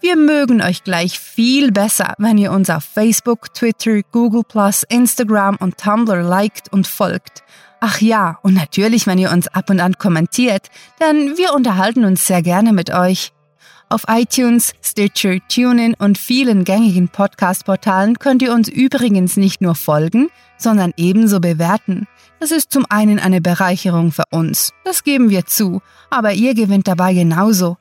Wir 0.00 0.14
mögen 0.14 0.62
euch 0.62 0.85
gleich 0.85 1.19
viel 1.19 1.73
besser, 1.73 2.14
wenn 2.19 2.38
ihr 2.38 2.52
uns 2.52 2.71
auf 2.71 2.85
Facebook, 2.85 3.52
Twitter, 3.52 4.02
Google 4.12 4.45
Instagram 4.90 5.57
und 5.57 5.78
Tumblr 5.78 6.23
liked 6.23 6.73
und 6.73 6.87
folgt. 6.87 7.43
Ach 7.81 8.00
ja, 8.00 8.38
und 8.43 8.55
natürlich, 8.55 9.09
wenn 9.09 9.19
ihr 9.19 9.33
uns 9.33 9.49
ab 9.49 9.69
und 9.69 9.81
an 9.81 9.99
kommentiert, 9.99 10.69
denn 11.00 11.37
wir 11.37 11.55
unterhalten 11.55 12.05
uns 12.05 12.25
sehr 12.25 12.43
gerne 12.43 12.73
mit 12.73 12.90
euch. 12.95 13.33
Auf 13.90 14.02
iTunes, 14.07 14.75
Stitcher, 14.83 15.38
TuneIn 15.49 15.95
und 15.95 16.18
vielen 16.18 16.64
gängigen 16.64 17.09
Podcast-Portalen 17.09 18.18
könnt 18.18 18.42
ihr 18.42 18.52
uns 18.52 18.68
übrigens 18.68 19.38
nicht 19.38 19.62
nur 19.62 19.75
folgen, 19.75 20.28
sondern 20.59 20.92
ebenso 20.99 21.40
bewerten. 21.40 22.07
Das 22.38 22.50
ist 22.50 22.71
zum 22.71 22.85
einen 22.90 23.18
eine 23.18 23.40
Bereicherung 23.40 24.12
für 24.12 24.25
uns, 24.30 24.75
das 24.85 25.04
geben 25.04 25.30
wir 25.30 25.47
zu, 25.47 25.80
aber 26.11 26.35
ihr 26.35 26.54
gewinnt 26.54 26.87
dabei 26.87 27.14
genauso. 27.14 27.78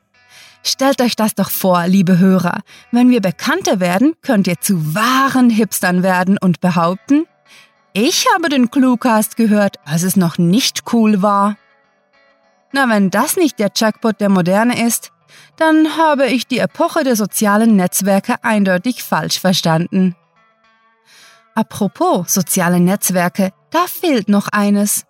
Stellt 0.62 1.02
euch 1.02 1.14
das 1.14 1.34
doch 1.34 1.50
vor, 1.50 1.86
liebe 1.86 2.18
Hörer. 2.18 2.60
Wenn 2.90 3.10
wir 3.10 3.20
bekannter 3.20 3.78
werden, 3.78 4.14
könnt 4.22 4.46
ihr 4.46 4.60
zu 4.60 4.94
wahren 4.94 5.50
Hipstern 5.50 6.02
werden 6.02 6.38
und 6.38 6.62
behaupten, 6.62 7.26
ich 7.92 8.26
habe 8.34 8.48
den 8.48 8.70
Cluecast 8.70 9.36
gehört, 9.36 9.76
als 9.84 10.04
es 10.04 10.16
noch 10.16 10.38
nicht 10.38 10.84
cool 10.92 11.20
war. 11.20 11.56
Na, 12.72 12.88
wenn 12.88 13.10
das 13.10 13.36
nicht 13.36 13.58
der 13.58 13.70
Jackpot 13.74 14.20
der 14.20 14.28
Moderne 14.30 14.86
ist, 14.86 15.12
dann 15.56 15.96
habe 15.96 16.26
ich 16.26 16.46
die 16.46 16.58
Epoche 16.58 17.04
der 17.04 17.16
sozialen 17.16 17.76
Netzwerke 17.76 18.36
eindeutig 18.42 19.02
falsch 19.02 19.40
verstanden. 19.40 20.16
Apropos 21.54 22.32
soziale 22.32 22.78
Netzwerke, 22.78 23.52
da 23.70 23.86
fehlt 23.86 24.28
noch 24.28 24.48
eines. 24.48 25.04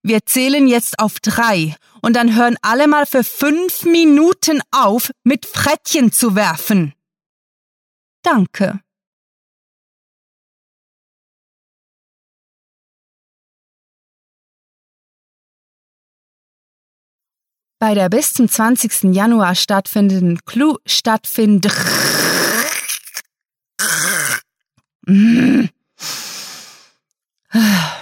Wir 0.07 0.25
zählen 0.25 0.67
jetzt 0.67 0.99
auf 0.99 1.19
drei 1.19 1.75
und 2.01 2.15
dann 2.15 2.33
hören 2.33 2.55
alle 2.61 2.87
mal 2.87 3.05
für 3.05 3.25
fünf 3.25 3.83
Minuten 3.83 4.61
auf, 4.71 5.11
mit 5.25 5.45
Frettchen 5.45 6.13
zu 6.13 6.33
werfen. 6.33 6.93
Danke. 8.21 8.79
Bei 17.79 17.93
der 17.93 18.09
bis 18.09 18.31
zum 18.33 18.47
20. 18.47 19.13
Januar 19.13 19.55
stattfindenden 19.55 20.39
Clue 20.45 20.77
stattfindet 20.85 21.73
Mm. 25.07 25.69